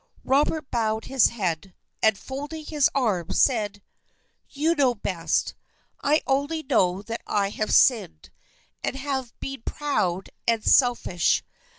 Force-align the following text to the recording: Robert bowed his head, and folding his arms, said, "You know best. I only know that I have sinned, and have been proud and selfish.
Robert 0.23 0.71
bowed 0.71 1.05
his 1.05 1.27
head, 1.27 1.75
and 2.01 2.17
folding 2.17 2.65
his 2.65 2.89
arms, 2.95 3.39
said, 3.39 3.83
"You 4.49 4.73
know 4.73 4.95
best. 4.95 5.53
I 6.03 6.23
only 6.25 6.63
know 6.63 7.03
that 7.03 7.21
I 7.27 7.51
have 7.51 7.71
sinned, 7.71 8.31
and 8.83 8.95
have 8.95 9.39
been 9.39 9.61
proud 9.63 10.31
and 10.47 10.63
selfish. 10.65 11.43